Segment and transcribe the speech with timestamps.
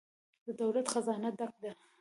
[0.45, 1.71] د دولت خزانه ډکه ده؟